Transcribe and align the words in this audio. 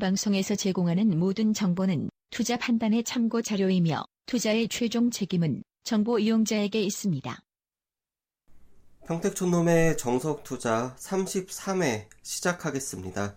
본 0.00 0.08
방송에서 0.08 0.54
제공하는 0.54 1.18
모든 1.18 1.52
정보는 1.52 2.08
투자 2.30 2.56
판단의 2.56 3.04
참고 3.04 3.42
자료이며 3.42 4.02
투자의 4.24 4.66
최종 4.68 5.10
책임은 5.10 5.62
정보 5.84 6.18
이용자에게 6.18 6.80
있습니다. 6.80 7.38
평택촌놈의 9.06 9.98
정석투자 9.98 10.96
33회 10.98 12.06
시작하겠습니다. 12.22 13.36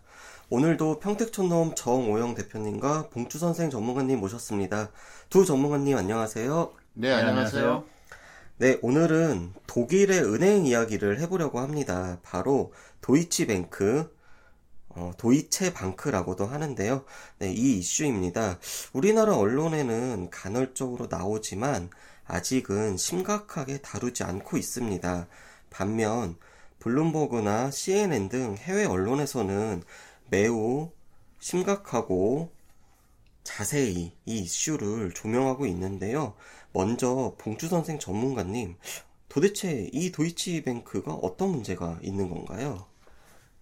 오늘도 0.50 1.00
평택촌놈 1.00 1.76
정오영 1.76 2.36
대표님과 2.36 3.10
봉주선생 3.10 3.70
전문가님 3.70 4.22
모셨습니다. 4.22 4.90
두 5.30 5.44
전문가님 5.44 5.98
안녕하세요. 5.98 6.72
네, 6.94 7.12
안녕하세요. 7.12 7.84
네, 8.60 8.80
오늘은 8.82 9.52
독일의 9.68 10.24
은행 10.24 10.66
이야기를 10.66 11.20
해보려고 11.20 11.60
합니다. 11.60 12.20
바로 12.24 12.72
도이치뱅크, 13.02 14.10
어, 14.96 15.12
도이체 15.18 15.74
방크라고도 15.74 16.46
하는데요. 16.46 17.06
네, 17.40 17.52
이 17.52 17.80
이슈입니다. 17.80 18.60
우리나라 18.94 19.38
언론에는 19.38 20.30
간헐적으로 20.30 21.08
나오지만 21.10 21.90
아직은 22.26 22.98
심각하게 22.98 23.80
다루지 23.80 24.24
않고 24.24 24.58
있습니다. 24.58 25.28
반면 25.70 26.38
블룸버그나 26.80 27.72
CNN 27.72 28.30
등 28.30 28.56
해외 28.58 28.86
언론에서는 28.86 29.84
매우 30.30 30.92
심각하고 31.40 32.52
자세히 33.44 34.14
이 34.26 34.40
이슈를 34.40 35.14
조명하고 35.14 35.66
있는데요. 35.68 36.36
먼저 36.72 37.36
봉주 37.38 37.68
선생 37.68 38.00
전문가님, 38.00 38.78
도대체 39.30 39.90
이 39.92 40.12
도이치뱅크가 40.12 41.14
어떤 41.14 41.50
문제가 41.50 42.00
있는 42.02 42.30
건가요? 42.30 42.86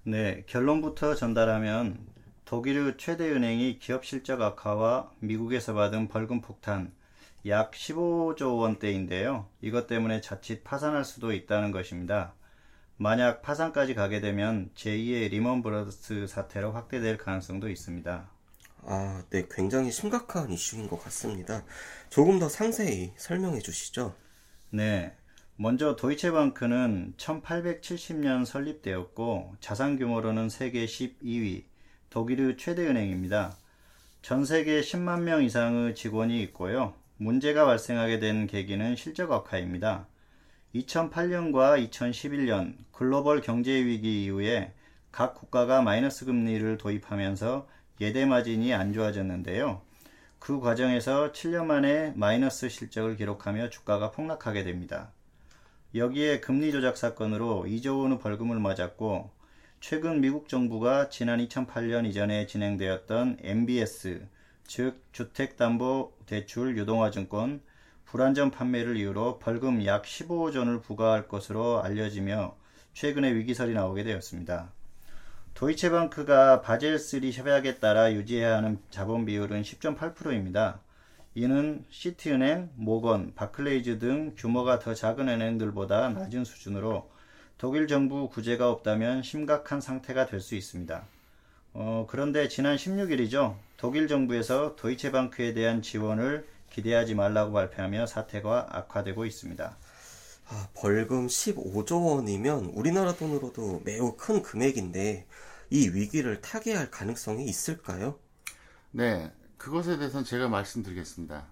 네, 0.03 0.43
결론부터 0.47 1.13
전달하면 1.13 1.99
독일의 2.45 2.95
최대 2.97 3.29
은행이 3.29 3.77
기업 3.77 4.03
실적 4.03 4.41
악화와 4.41 5.11
미국에서 5.19 5.75
받은 5.75 6.07
벌금 6.07 6.41
폭탄 6.41 6.91
약 7.45 7.71
15조 7.71 8.57
원대인데요. 8.57 9.47
이것 9.61 9.85
때문에 9.85 10.19
자칫 10.21 10.63
파산할 10.63 11.05
수도 11.05 11.33
있다는 11.33 11.71
것입니다. 11.71 12.33
만약 12.97 13.43
파산까지 13.43 13.93
가게 13.93 14.21
되면 14.21 14.71
제2의 14.73 15.29
리먼 15.29 15.61
브러더스 15.61 16.25
사태로 16.25 16.71
확대될 16.71 17.17
가능성도 17.17 17.69
있습니다. 17.69 18.27
아, 18.83 19.23
네, 19.29 19.45
굉장히 19.51 19.91
심각한 19.91 20.51
이슈인 20.51 20.87
것 20.87 21.03
같습니다. 21.03 21.63
조금 22.09 22.39
더 22.39 22.49
상세히 22.49 23.13
설명해 23.17 23.59
주시죠. 23.59 24.15
네. 24.71 25.15
먼저 25.61 25.95
도이체방크는 25.95 27.13
1870년 27.17 28.45
설립되었고 28.45 29.57
자산 29.59 29.95
규모로는 29.95 30.49
세계 30.49 30.87
12위, 30.87 31.65
독일의 32.09 32.57
최대 32.57 32.87
은행입니다. 32.87 33.55
전 34.23 34.43
세계 34.43 34.81
10만 34.81 35.21
명 35.21 35.43
이상의 35.43 35.93
직원이 35.93 36.41
있고요. 36.45 36.95
문제가 37.17 37.65
발생하게 37.67 38.17
된 38.17 38.47
계기는 38.47 38.95
실적 38.95 39.31
악화입니다. 39.31 40.07
2008년과 40.73 41.87
2011년 41.91 42.77
글로벌 42.91 43.41
경제 43.41 43.71
위기 43.71 44.23
이후에 44.23 44.73
각 45.11 45.35
국가가 45.35 45.83
마이너스 45.83 46.25
금리를 46.25 46.75
도입하면서 46.79 47.67
예대 47.99 48.25
마진이 48.25 48.73
안 48.73 48.93
좋아졌는데요. 48.93 49.83
그 50.39 50.59
과정에서 50.59 51.31
7년 51.31 51.65
만에 51.65 52.13
마이너스 52.15 52.67
실적을 52.67 53.15
기록하며 53.15 53.69
주가가 53.69 54.09
폭락하게 54.09 54.63
됩니다. 54.63 55.11
여기에 55.93 56.39
금리 56.39 56.71
조작 56.71 56.95
사건으로 56.95 57.65
2조 57.67 58.01
원의 58.03 58.19
벌금을 58.19 58.61
맞았고 58.61 59.29
최근 59.81 60.21
미국 60.21 60.47
정부가 60.47 61.09
지난 61.09 61.45
2008년 61.45 62.05
이전에 62.05 62.45
진행되었던 62.47 63.39
MBS 63.41 64.25
즉 64.65 65.01
주택담보대출 65.11 66.77
유동화증권 66.77 67.61
불안전 68.05 68.51
판매를 68.51 68.95
이유로 68.95 69.39
벌금 69.39 69.85
약 69.85 70.03
15조 70.03 70.59
원을 70.59 70.79
부과할 70.79 71.27
것으로 71.27 71.83
알려지며 71.83 72.55
최근에 72.93 73.33
위기설이 73.35 73.73
나오게 73.73 74.03
되었습니다. 74.03 74.71
도이체방크가 75.55 76.61
바젤3 76.61 77.33
협약에 77.33 77.79
따라 77.79 78.13
유지해야 78.13 78.55
하는 78.55 78.79
자본 78.89 79.25
비율은 79.25 79.63
10.8%입니다. 79.63 80.79
이는 81.33 81.85
시티은행, 81.89 82.71
모건, 82.75 83.33
바클레이즈 83.35 83.99
등 83.99 84.33
규모가 84.37 84.79
더 84.79 84.93
작은 84.93 85.27
은행들보다 85.29 86.09
낮은 86.09 86.45
수준으로 86.45 87.09
독일 87.57 87.87
정부 87.87 88.29
구제가 88.29 88.69
없다면 88.69 89.23
심각한 89.23 89.81
상태가 89.81 90.25
될 90.25 90.39
수 90.41 90.55
있습니다. 90.55 91.07
어, 91.73 92.07
그런데 92.09 92.47
지난 92.47 92.77
16일이죠. 92.77 93.57
독일 93.77 94.07
정부에서 94.07 94.75
도이체방크에 94.75 95.53
대한 95.53 95.81
지원을 95.81 96.47
기대하지 96.71 97.15
말라고 97.15 97.53
발표하며 97.53 98.05
사태가 98.07 98.67
악화되고 98.71 99.25
있습니다. 99.25 99.77
아, 100.47 100.67
벌금 100.75 101.27
15조 101.27 102.05
원이면 102.05 102.65
우리나라 102.73 103.13
돈으로도 103.15 103.81
매우 103.85 104.15
큰 104.17 104.41
금액인데 104.41 105.25
이 105.69 105.89
위기를 105.89 106.41
타개할 106.41 106.91
가능성이 106.91 107.45
있을까요? 107.45 108.19
네, 108.91 109.31
그것에 109.61 109.97
대해서는 109.97 110.25
제가 110.25 110.49
말씀드리겠습니다. 110.49 111.45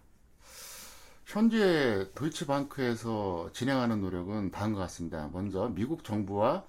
현재 1.27 2.09
도이치방크에서 2.15 3.51
진행하는 3.53 4.01
노력은 4.01 4.49
다음과 4.49 4.79
같습니다. 4.79 5.29
먼저 5.31 5.69
미국 5.75 6.03
정부와 6.03 6.63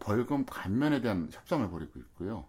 벌금 0.00 0.46
감면에 0.46 1.02
대한 1.02 1.28
협상을 1.30 1.68
벌이고 1.68 2.00
있고요. 2.00 2.46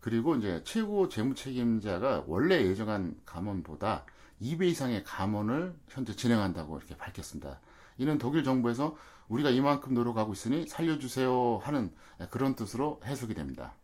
그리고 0.00 0.36
이제 0.36 0.62
최고 0.62 1.08
재무 1.08 1.34
책임자가 1.34 2.22
원래 2.28 2.64
예정한 2.64 3.16
감원보다 3.26 4.04
2배 4.40 4.68
이상의 4.68 5.02
감원을 5.02 5.74
현재 5.88 6.14
진행한다고 6.14 6.78
이렇게 6.78 6.96
밝혔습니다. 6.96 7.58
이는 7.98 8.18
독일 8.18 8.44
정부에서 8.44 8.96
우리가 9.28 9.50
이만큼 9.50 9.94
노력하고 9.94 10.32
있으니 10.32 10.66
살려주세요 10.66 11.60
하는 11.62 11.92
그런 12.30 12.54
뜻으로 12.54 13.00
해석이 13.04 13.34
됩니다. 13.34 13.74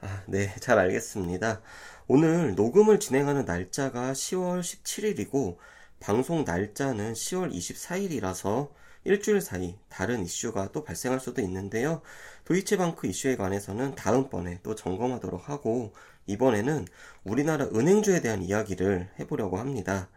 아, 0.00 0.22
네, 0.26 0.54
잘 0.60 0.78
알겠습니다. 0.78 1.60
오늘 2.06 2.54
녹음을 2.54 3.00
진행하는 3.00 3.44
날짜가 3.44 4.12
10월 4.12 4.60
17일이고 4.60 5.56
방송 5.98 6.44
날짜는 6.44 7.14
10월 7.14 7.52
24일이라서 7.52 8.70
일주일 9.04 9.40
사이 9.40 9.76
다른 9.88 10.22
이슈가 10.22 10.70
또 10.70 10.84
발생할 10.84 11.18
수도 11.18 11.42
있는데요. 11.42 12.02
도이체방크 12.44 13.06
이슈에 13.08 13.36
관해서는 13.36 13.96
다음번에 13.96 14.60
또 14.62 14.74
점검하도록 14.74 15.48
하고 15.48 15.92
이번에는 16.26 16.86
우리나라 17.24 17.64
은행주에 17.66 18.20
대한 18.20 18.42
이야기를 18.42 19.10
해보려고 19.18 19.58
합니다. 19.58 20.08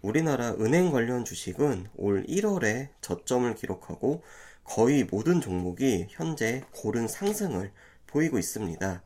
우리나라 0.00 0.52
은행 0.52 0.92
관련 0.92 1.24
주식은 1.24 1.88
올 1.96 2.24
1월에 2.24 2.88
저점을 3.00 3.52
기록하고 3.56 4.22
거의 4.62 5.04
모든 5.04 5.40
종목이 5.40 6.06
현재 6.10 6.62
고른 6.72 7.08
상승을 7.08 7.72
보이고 8.06 8.38
있습니다. 8.38 9.02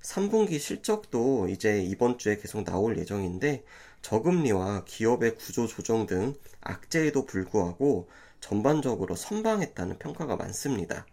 3분기 0.00 0.58
실적도 0.58 1.48
이제 1.48 1.82
이번 1.82 2.16
주에 2.16 2.36
계속 2.38 2.64
나올 2.64 2.96
예정인데 2.96 3.64
저금리와 4.00 4.84
기업의 4.84 5.36
구조 5.36 5.66
조정 5.66 6.06
등 6.06 6.34
악재에도 6.62 7.26
불구하고 7.26 8.08
전반적으로 8.40 9.14
선방했다는 9.14 9.98
평가가 9.98 10.36
많습니다. 10.36 11.06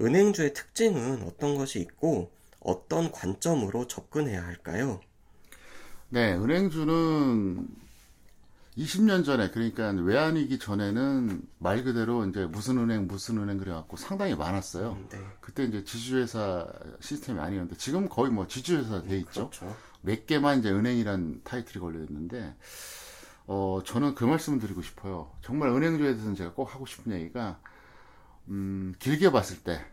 은행주의 0.00 0.52
특징은 0.52 1.22
어떤 1.22 1.56
것이 1.56 1.80
있고 1.80 2.30
어떤 2.60 3.10
관점으로 3.10 3.86
접근해야 3.86 4.44
할까요? 4.44 5.00
네, 6.10 6.34
은행주는 6.34 7.87
20년 8.78 9.24
전에 9.24 9.50
그러니까 9.50 9.90
외환위기 9.90 10.60
전에는 10.60 11.42
말 11.58 11.82
그대로 11.82 12.24
이제 12.24 12.46
무슨 12.46 12.78
은행 12.78 13.08
무슨 13.08 13.38
은행 13.38 13.58
그래갖고 13.58 13.96
상당히 13.96 14.36
많았어요. 14.36 14.96
네. 15.10 15.18
그때 15.40 15.64
이제 15.64 15.82
지주회사 15.82 16.66
시스템이 17.00 17.40
아니었는데 17.40 17.76
지금 17.76 18.08
거의 18.08 18.30
뭐 18.30 18.46
지주회사 18.46 19.02
돼 19.02 19.18
있죠. 19.18 19.50
그렇죠. 19.50 19.76
몇 20.02 20.26
개만 20.26 20.60
이제 20.60 20.70
은행이란 20.70 21.40
타이틀이 21.42 21.80
걸려 21.80 21.98
있는데 22.04 22.54
어 23.48 23.80
저는 23.84 24.14
그 24.14 24.24
말씀을 24.24 24.60
드리고 24.60 24.82
싶어요. 24.82 25.32
정말 25.42 25.70
은행주에 25.70 26.12
대해서는 26.12 26.36
제가 26.36 26.52
꼭 26.52 26.72
하고 26.72 26.86
싶은 26.86 27.12
얘기가 27.12 27.58
음 28.46 28.94
길게 29.00 29.32
봤을 29.32 29.58
때 29.64 29.84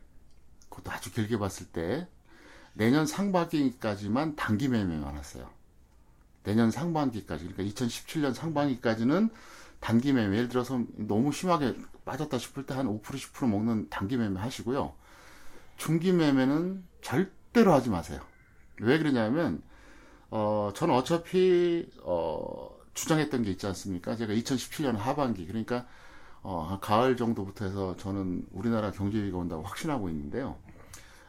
그것도 0.70 0.92
아주 0.92 1.12
길게 1.12 1.40
봤을 1.40 1.66
때 1.68 2.08
내년 2.74 3.08
상반기까지만 3.08 4.36
단기 4.36 4.68
매매 4.68 4.96
많았어요. 4.98 5.50
내년 6.45 6.71
상반기까지 6.71 7.47
그러니까 7.47 7.63
2017년 7.63 8.33
상반기까지는 8.33 9.30
단기 9.80 10.13
매매 10.13 10.38
예를 10.38 10.50
들어서 10.50 10.81
너무 10.95 11.31
심하게 11.31 11.75
빠졌다 12.06 12.38
싶을 12.38 12.65
때 12.65 12.74
한 12.74 12.88
5% 12.88 13.01
10% 13.01 13.47
먹는 13.50 13.89
단기 13.89 14.15
매매 14.18 14.39
하시고요. 14.39 14.94
중기 15.77 16.13
매매는 16.13 16.83
절대로 17.01 17.74
하지 17.74 17.89
마세요. 17.89 18.21
왜 18.80 18.97
그러냐면 18.97 19.62
어 20.30 20.71
저는 20.75 20.94
어차피 20.95 21.88
어 22.03 22.69
주장했던 22.94 23.44
게 23.44 23.51
있지 23.51 23.68
않습니까? 23.68 24.15
제가 24.15 24.33
2017년 24.33 24.95
하반기 24.98 25.45
그러니까 25.45 25.86
어 26.41 26.80
가을 26.81 27.18
정도부터 27.18 27.65
해서 27.65 27.95
저는 27.98 28.45
우리나라 28.51 28.91
경제 28.91 29.18
위기가 29.19 29.38
온다고 29.38 29.63
확신하고 29.63 30.09
있는데요. 30.09 30.57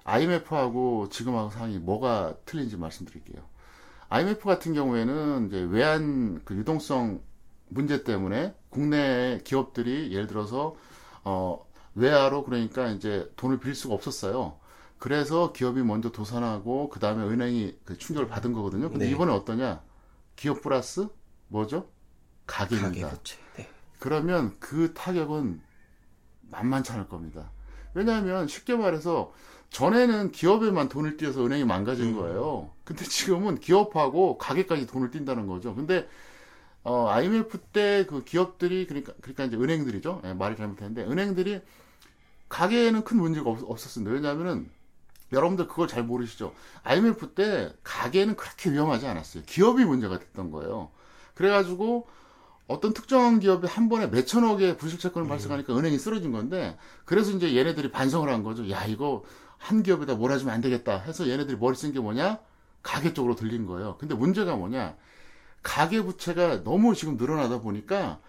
IMF하고 0.04 1.08
지금하고 1.08 1.50
상황이 1.50 1.78
뭐가 1.78 2.36
틀린지 2.44 2.76
말씀드릴게요. 2.76 3.42
IMF 4.08 4.44
같은 4.44 4.74
경우에는 4.74 5.48
이제 5.48 5.60
외환 5.62 6.40
그 6.44 6.54
유동성 6.54 7.20
문제 7.68 8.04
때문에 8.04 8.54
국내 8.68 9.40
기업들이 9.44 10.12
예를 10.12 10.26
들어서 10.26 10.76
어 11.24 11.66
외화로 11.94 12.44
그러니까 12.44 12.88
이제 12.88 13.30
돈을 13.36 13.58
빌 13.58 13.74
수가 13.74 13.94
없었어요. 13.94 14.58
그래서 14.98 15.52
기업이 15.52 15.82
먼저 15.82 16.10
도산하고 16.10 16.88
그 16.88 17.00
다음에 17.00 17.24
은행이 17.24 17.78
그 17.84 17.98
충격을 17.98 18.28
받은 18.28 18.52
거거든요. 18.52 18.88
근데 18.90 19.06
네. 19.06 19.10
이번에 19.10 19.32
어떠냐? 19.32 19.82
기업 20.36 20.62
플러스 20.62 21.08
뭐죠? 21.48 21.88
가계입니다. 22.46 23.08
가계 23.08 23.36
네. 23.56 23.68
그러면 23.98 24.56
그 24.60 24.94
타격은 24.94 25.60
만만치 26.50 26.92
않을 26.92 27.08
겁니다. 27.08 27.50
왜냐하면 27.94 28.46
쉽게 28.46 28.76
말해서 28.76 29.32
전에는 29.70 30.32
기업에만 30.32 30.88
돈을 30.88 31.16
띄어서 31.16 31.44
은행이 31.44 31.64
망가진 31.64 32.06
음. 32.08 32.16
거예요. 32.16 32.70
근데 32.84 33.04
지금은 33.04 33.58
기업하고 33.60 34.38
가게까지 34.38 34.86
돈을 34.86 35.10
띈다는 35.10 35.46
거죠. 35.46 35.74
근데 35.74 36.08
어, 36.82 37.08
IMF 37.08 37.58
때 37.72 38.06
그 38.08 38.22
기업들이 38.24 38.86
그러니까 38.86 39.12
그러니까 39.20 39.44
이제 39.44 39.56
은행들이죠. 39.56 40.22
예, 40.24 40.32
말이 40.34 40.56
잘못했는데 40.56 41.02
은행들이 41.10 41.60
가게에는 42.48 43.02
큰 43.04 43.18
문제가 43.18 43.50
없, 43.50 43.58
없었습니다. 43.68 44.12
왜냐하면은 44.12 44.70
여러분들 45.32 45.66
그걸 45.66 45.88
잘 45.88 46.04
모르시죠. 46.04 46.54
IMF 46.84 47.30
때 47.34 47.72
가게는 47.82 48.36
그렇게 48.36 48.70
위험하지 48.70 49.06
않았어요. 49.08 49.42
기업이 49.46 49.84
문제가 49.84 50.18
됐던 50.20 50.52
거예요. 50.52 50.90
그래가지고 51.34 52.06
어떤 52.68 52.94
특정한 52.94 53.40
기업이 53.40 53.66
한 53.66 53.88
번에 53.88 54.06
몇천억의 54.06 54.76
부실채권을 54.76 55.26
음. 55.26 55.28
발생하니까 55.28 55.76
은행이 55.76 55.98
쓰러진 55.98 56.30
건데 56.32 56.76
그래서 57.04 57.32
이제 57.32 57.56
얘네들이 57.56 57.90
반성을 57.90 58.28
한 58.28 58.44
거죠. 58.44 58.70
야 58.70 58.84
이거 58.86 59.24
한 59.58 59.82
기업에다 59.82 60.14
몰아주면 60.14 60.54
안 60.54 60.60
되겠다 60.60 60.98
해서 61.00 61.28
얘네들이 61.28 61.56
머리 61.56 61.76
쓴 61.76 61.92
게 61.92 62.00
뭐냐 62.00 62.38
가계 62.82 63.14
쪽으로 63.14 63.34
들린 63.34 63.66
거예요. 63.66 63.96
근데 63.98 64.14
문제가 64.14 64.54
뭐냐 64.56 64.96
가계 65.62 66.02
부채가 66.02 66.62
너무 66.62 66.94
지금 66.94 67.16
늘어나다 67.16 67.60
보니까 67.60 68.20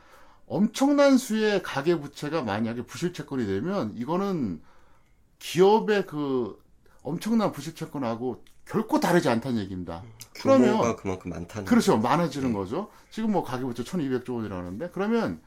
엄청난 0.48 1.18
수의 1.18 1.62
가계 1.62 2.00
부채가 2.00 2.42
만약에 2.42 2.84
부실 2.84 3.14
채권이 3.14 3.46
되면 3.46 3.94
이거는 3.98 4.62
기업의 5.40 6.08
그 6.08 6.58
엄청난 7.04 7.52
부실 7.52 7.76
채권하고 7.76 8.44
결코 8.66 9.00
다르지 9.00 9.30
않다는 9.30 9.60
얘기입니다. 9.62 10.04
그러면 10.42 10.96
그만큼 10.96 11.32
많다는 11.32 11.66
그렇죠. 11.66 11.98
많아지는 11.98 12.50
네. 12.50 12.58
거죠. 12.58 12.90
지금 13.12 13.32
뭐 13.32 13.44
가계 13.44 13.64
부채 13.64 13.84
1200조 13.84 14.36
원이라는데 14.36 14.90
그러면 14.94 15.42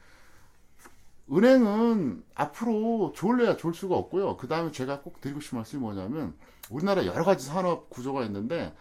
은행은 1.31 2.23
앞으로 2.35 3.13
좋을래야 3.15 3.55
좋을 3.57 3.73
수가 3.73 3.95
없고요. 3.95 4.37
그 4.37 4.47
다음에 4.47 4.71
제가 4.71 5.01
꼭 5.01 5.21
드리고 5.21 5.39
싶은 5.39 5.57
말씀이 5.57 5.81
뭐냐면 5.81 6.33
우리나라 6.69 7.05
여러 7.05 7.23
가지 7.23 7.45
산업 7.45 7.89
구조가 7.89 8.23
있는데 8.25 8.73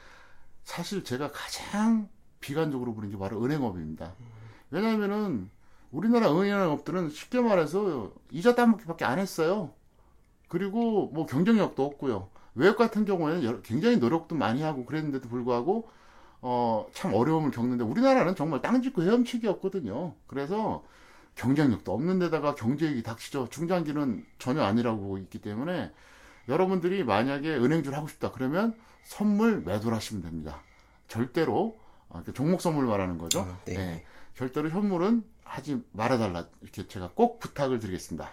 사실 0.65 1.05
제가 1.05 1.31
가장 1.33 2.09
비관적으로 2.41 2.95
보는 2.95 3.11
게 3.11 3.19
바로 3.19 3.43
은행업입니다. 3.45 4.15
왜냐하면은 4.71 5.51
우리나라 5.93 6.33
은행업들은 6.33 7.11
쉽게 7.11 7.41
말해서 7.41 8.13
이자 8.31 8.55
따먹기밖에 8.55 9.05
안 9.05 9.19
했어요. 9.19 9.73
그리고 10.49 11.11
뭐 11.13 11.27
경쟁력도 11.27 11.85
없고요. 11.85 12.29
외국 12.55 12.77
같은 12.77 13.05
경우에는 13.05 13.63
굉장히 13.63 13.97
노력도 13.99 14.35
많이 14.35 14.63
하고 14.63 14.85
그랬는데도 14.85 15.29
불구하고 15.29 15.89
어, 16.43 16.87
참 16.93 17.15
어려움을 17.15 17.51
겪는데 17.51 17.85
우리나라는 17.85 18.35
정말 18.35 18.63
땅 18.63 18.81
짚고 18.83 19.03
헤엄치기였거든요. 19.03 20.15
그래서 20.27 20.83
경쟁력도 21.41 21.93
없는 21.93 22.19
데다가 22.19 22.55
경제익이 22.55 23.03
닥치죠. 23.03 23.49
중장기는 23.49 24.27
전혀 24.39 24.63
아니라고 24.63 25.01
보고 25.01 25.19
있기 25.19 25.41
때문에 25.41 25.91
여러분들이 26.49 27.03
만약에 27.03 27.49
은행줄 27.49 27.95
하고 27.95 28.09
싶다 28.09 28.31
그러면 28.33 28.75
선물 29.05 29.63
매도를 29.63 29.97
하시면 29.97 30.23
됩니다. 30.23 30.61
절대로 31.09 31.79
아, 32.11 32.23
종목 32.35 32.61
선물 32.61 32.85
말하는 32.85 33.17
거죠. 33.17 33.41
어, 33.41 33.59
네. 33.65 33.75
네. 33.75 34.05
절대로 34.37 34.69
현물은 34.69 35.25
하지 35.43 35.83
말아달라 35.93 36.47
이렇게 36.61 36.87
제가 36.87 37.13
꼭 37.15 37.41
부탁을 37.41 37.79
드리겠습니다. 37.79 38.31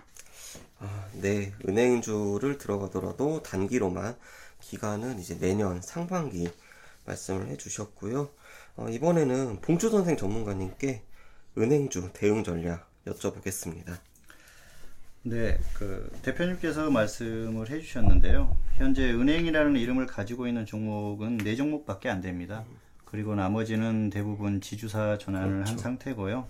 아, 0.79 1.07
네, 1.13 1.53
은행주를 1.67 2.57
들어가더라도 2.57 3.41
단기로만 3.41 4.17
기간은 4.59 5.19
이제 5.19 5.39
내년 5.39 5.81
상반기 5.81 6.51
말씀을 7.05 7.47
해주셨고요. 7.47 8.29
어, 8.75 8.89
이번에는 8.89 9.61
봉주 9.61 9.89
선생 9.89 10.17
전문가님께 10.17 11.03
은행주 11.57 12.11
대응 12.13 12.43
전략 12.43 12.86
여쭤보겠습니다. 13.11 13.97
네, 15.23 15.59
그 15.73 16.09
대표님께서 16.21 16.89
말씀을 16.89 17.69
해주셨는데요. 17.69 18.55
현재 18.75 19.11
은행이라는 19.11 19.75
이름을 19.75 20.05
가지고 20.05 20.47
있는 20.47 20.65
종목은 20.65 21.39
네 21.39 21.55
종목밖에 21.55 22.09
안 22.09 22.21
됩니다. 22.21 22.63
그리고 23.03 23.35
나머지는 23.35 24.09
대부분 24.09 24.61
지주사 24.61 25.17
전환을 25.17 25.53
그렇죠. 25.55 25.71
한 25.71 25.77
상태고요. 25.77 26.47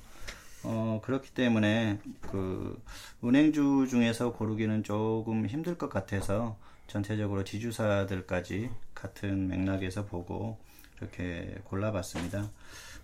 어, 0.63 1.01
그렇기 1.03 1.31
때문에 1.31 1.99
그 2.21 2.79
은행주 3.23 3.87
중에서 3.89 4.33
고르기는 4.33 4.83
조금 4.83 5.47
힘들 5.47 5.77
것 5.77 5.89
같아서 5.89 6.57
전체적으로 6.87 7.43
지주사들까지 7.43 8.69
같은 8.93 9.47
맥락에서 9.47 10.05
보고 10.05 10.57
이렇게 10.99 11.55
골라봤습니다. 11.63 12.49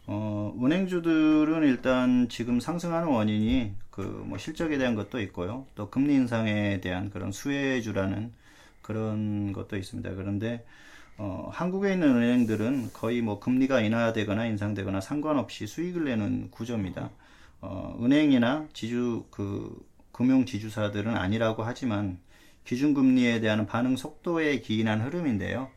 어, 0.06 0.54
은행주들은 0.62 1.64
일단 1.64 2.28
지금 2.30 2.60
상승하는 2.60 3.08
원인이 3.08 3.74
그 3.90 4.02
뭐 4.02 4.38
실적에 4.38 4.78
대한 4.78 4.96
것도 4.96 5.22
있고요. 5.22 5.66
또 5.76 5.90
금리 5.90 6.16
인상에 6.16 6.82
대한 6.82 7.10
그런 7.12 7.32
수혜주라는 7.32 8.32
그런 8.82 9.54
것도 9.54 9.78
있습니다. 9.78 10.16
그런데 10.16 10.66
어, 11.18 11.50
한국에 11.54 11.94
있는 11.94 12.16
은행들은 12.18 12.92
거의 12.94 13.22
뭐 13.22 13.40
금리가 13.40 13.82
인하되거나 13.82 14.46
인상되거나 14.48 15.00
상관없이 15.02 15.68
수익을 15.68 16.06
내는 16.06 16.50
구조입니다. 16.52 17.12
어, 17.62 17.98
은행이나 18.02 18.68
지주 18.74 19.26
그 19.30 19.80
금융 20.12 20.46
지주사들은 20.46 21.16
아니라고 21.16 21.64
하지만 21.64 22.18
기준금리에 22.66 23.40
대한 23.42 23.66
반응 23.68 23.96
속도에 23.96 24.60
기인한 24.62 25.02
흐름인데요. 25.02 25.70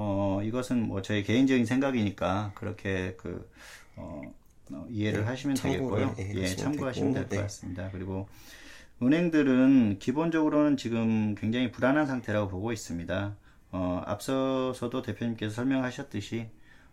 어, 0.00 0.40
이것은 0.44 0.86
뭐 0.86 1.02
저의 1.02 1.24
개인적인 1.24 1.66
생각이니까 1.66 2.52
그렇게 2.54 3.16
그, 3.16 3.50
어, 3.96 4.22
어 4.70 4.86
이해를 4.90 5.22
네, 5.22 5.26
하시면 5.26 5.56
되겠고요. 5.56 6.14
예, 6.20 6.34
예 6.36 6.46
참고하시면 6.46 7.14
될 7.14 7.28
것 7.28 7.36
같습니다. 7.42 7.88
그리고 7.90 8.28
은행들은 9.02 9.98
기본적으로는 9.98 10.76
지금 10.76 11.34
굉장히 11.34 11.72
불안한 11.72 12.06
상태라고 12.06 12.48
보고 12.48 12.70
있습니다. 12.72 13.34
어, 13.72 14.02
앞서서도 14.06 15.02
대표님께서 15.02 15.52
설명하셨듯이 15.52 16.46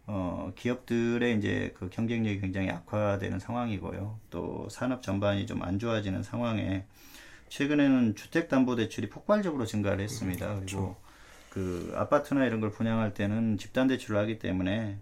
어, 0.07 0.51
기업들의 0.55 1.37
이제 1.37 1.75
그 1.77 1.89
경쟁력이 1.89 2.39
굉장히 2.39 2.71
악화되는 2.71 3.39
상황이고요. 3.39 4.19
또 4.31 4.67
산업 4.71 5.03
전반이 5.03 5.45
좀 5.45 5.61
안 5.61 5.77
좋아지는 5.77 6.23
상황에 6.23 6.85
최근에는 7.49 8.15
주택담보대출이 8.15 9.09
폭발적으로 9.09 9.65
증가를 9.67 10.03
했습니다. 10.03 10.47
음, 10.49 10.55
그렇죠. 10.55 10.77
그리고 10.77 11.04
그 11.55 11.93
아파트나 11.95 12.45
이런 12.45 12.59
걸 12.59 12.69
분양할 12.69 13.13
때는 13.13 13.57
집단 13.57 13.87
대출을 13.87 14.19
하기 14.19 14.39
때문에 14.39 14.97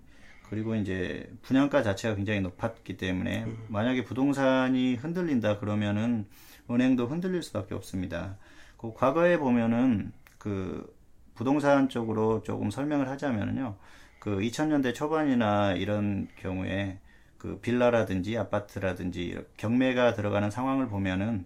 그리고 0.51 0.75
이제 0.75 1.27
분양가 1.41 1.81
자체가 1.81 2.13
굉장히 2.13 2.41
높았기 2.41 2.95
때문에 2.95 3.45
음. 3.45 3.65
만약에 3.69 4.03
부동산이 4.03 4.93
흔들린다 4.93 5.57
그러면은 5.57 6.27
은행도 6.69 7.07
흔들릴 7.07 7.41
수밖에 7.41 7.73
없습니다. 7.73 8.37
그 8.77 8.93
과거에 8.93 9.39
보면은 9.39 10.11
그 10.37 10.95
부동산 11.33 11.89
쪽으로 11.89 12.43
조금 12.43 12.69
설명을 12.69 13.09
하자면요. 13.09 13.75
그 14.19 14.37
2000년대 14.37 14.93
초반이나 14.93 15.73
이런 15.73 16.27
경우에 16.35 16.99
그 17.39 17.57
빌라라든지 17.61 18.37
아파트라든지 18.37 19.43
경매가 19.57 20.13
들어가는 20.13 20.51
상황을 20.51 20.87
보면은 20.87 21.45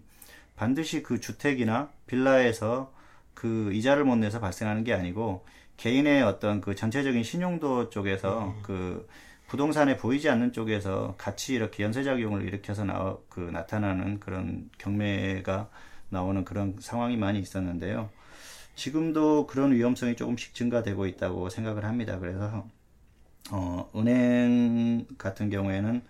반드시 0.58 1.02
그 1.02 1.22
주택이나 1.22 1.92
빌라에서 2.08 2.97
그 3.38 3.72
이자를 3.72 4.04
못 4.04 4.16
내서 4.16 4.40
발생하는 4.40 4.84
게 4.84 4.94
아니고 4.94 5.46
개인의 5.78 6.24
어떤 6.24 6.60
그 6.60 6.74
전체적인 6.74 7.22
신용도 7.22 7.92
쪽에서 7.92 8.48
음. 8.48 8.60
그 8.64 9.08
부동산에 9.46 9.96
보이지 9.96 10.28
않는 10.28 10.54
쪽에서 10.54 11.14
같이 11.20 11.54
이렇게 11.54 11.84
연쇄작용을 11.84 12.48
일으켜서 12.48 12.84
나, 12.84 13.16
그 13.30 13.42
나타나는 13.42 14.20
그런 14.20 14.72
경매가 14.80 15.70
나오는 16.10 16.44
그런 16.46 16.78
상황이 16.80 17.16
많이 17.16 17.38
있었는데요. 17.38 18.10
지금도 18.74 19.46
그런 19.46 19.72
위험성이 19.72 20.16
조금씩 20.16 20.56
증가되고 20.56 21.06
있다고 21.06 21.50
생각을 21.50 21.86
합니다. 21.86 22.18
그래서 22.18 22.66
어, 23.52 23.88
은행 23.96 25.06
같은 25.20 25.52
경우에는 25.52 26.02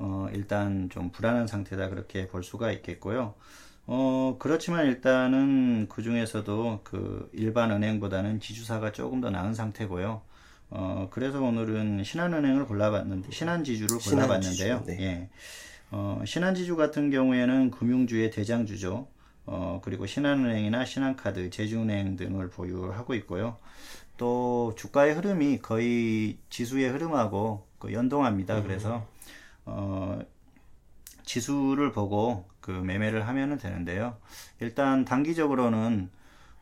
어, 0.00 0.28
일단 0.34 0.90
좀 0.90 1.10
불안한 1.12 1.46
상태다 1.46 1.88
그렇게 1.88 2.28
볼 2.28 2.44
수가 2.44 2.72
있겠고요. 2.72 3.34
어, 3.90 4.36
그렇지만 4.38 4.84
일단은 4.86 5.88
그 5.88 6.02
중에서도 6.02 6.80
그 6.84 7.30
일반 7.32 7.70
은행보다는 7.70 8.38
지주사가 8.38 8.92
조금 8.92 9.22
더 9.22 9.30
나은 9.30 9.54
상태고요. 9.54 10.20
어, 10.68 11.08
그래서 11.10 11.40
오늘은 11.40 12.04
신한은행을 12.04 12.66
골라봤는데, 12.66 13.30
신한지주를 13.30 13.98
골라봤는데요. 13.98 14.82
신한지주, 14.84 14.84
네. 14.84 15.02
예. 15.02 15.28
어, 15.90 16.20
신한지주 16.26 16.76
같은 16.76 17.10
경우에는 17.10 17.70
금융주의 17.70 18.30
대장주죠. 18.30 19.08
어, 19.46 19.80
그리고 19.82 20.04
신한은행이나 20.04 20.84
신한카드, 20.84 21.48
제주은행 21.48 22.16
등을 22.16 22.50
보유하고 22.50 23.14
있고요. 23.14 23.56
또 24.18 24.74
주가의 24.76 25.14
흐름이 25.14 25.60
거의 25.60 26.36
지수의 26.50 26.90
흐름하고 26.90 27.66
그 27.78 27.94
연동합니다. 27.94 28.62
그래서 28.62 29.06
어, 29.64 30.18
지수를 31.28 31.92
보고 31.92 32.46
그 32.62 32.70
매매를 32.70 33.28
하면 33.28 33.58
되는데요. 33.58 34.16
일단 34.60 35.04
단기적으로는 35.04 36.08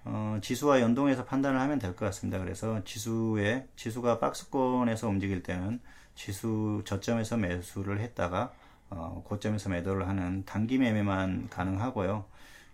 어, 0.04 0.38
지수와 0.42 0.80
연동해서 0.80 1.24
판단을 1.24 1.60
하면 1.60 1.78
될 1.78 1.94
것 1.94 2.04
같습니다. 2.06 2.38
그래서 2.40 2.82
지수에 2.84 3.68
지수가 3.76 4.18
박스권에서 4.18 5.08
움직일 5.08 5.44
때는 5.44 5.80
지수 6.16 6.82
저점에서 6.84 7.36
매수를 7.36 8.00
했다가 8.00 8.52
어, 8.90 9.22
고점에서 9.24 9.68
매도를 9.70 10.08
하는 10.08 10.44
단기 10.44 10.78
매매만 10.78 11.48
가능하고요. 11.48 12.24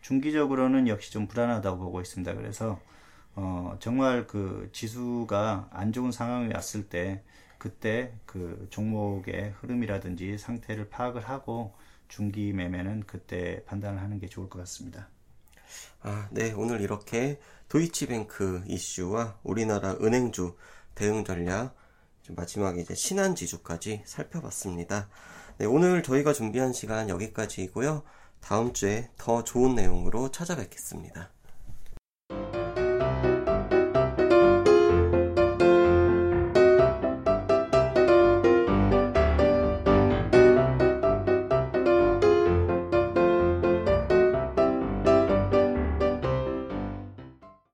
중기적으로는 0.01 0.89
역시 0.89 1.13
좀 1.13 1.27
불안하다고 1.27 1.79
보고 1.79 2.01
있습니다. 2.01 2.35
그래서 2.35 2.81
어, 3.35 3.77
정말 3.81 4.27
그 4.27 4.71
지수가 4.73 5.69
안 5.71 5.93
좋은 5.93 6.11
상황이 6.11 6.53
왔을 6.55 6.89
때 6.89 7.23
그때 7.63 8.13
그 8.27 8.67
종목의 8.71 9.55
흐름이라든지 9.61 10.37
상태를 10.37 10.89
파악을 10.89 11.29
하고 11.29 11.73
중기 12.09 12.53
매매는 12.53 13.05
그때 13.07 13.63
판단을 13.67 14.03
하는 14.03 14.19
게 14.19 14.27
좋을 14.27 14.51
것 14.51 14.59
같습니다. 14.59 15.09
아, 16.01 16.29
네. 16.33 16.51
오늘 16.57 16.81
이렇게 16.81 17.39
도이치뱅크 17.69 18.65
이슈와 18.67 19.39
우리나라 19.45 19.93
은행주 19.93 20.57
대응 20.97 21.23
전략, 21.23 21.77
마지막에 22.31 22.81
이제 22.81 22.97
신한지주까지 22.97 24.03
살펴봤습니다. 24.07 25.09
네, 25.59 25.67
오늘 25.67 26.03
저희가 26.03 26.33
준비한 26.33 26.73
시간 26.73 27.09
여기까지이고요. 27.09 28.03
다음 28.41 28.73
주에 28.73 29.09
더 29.17 29.45
좋은 29.45 29.77
내용으로 29.77 30.33
찾아뵙겠습니다. 30.33 31.31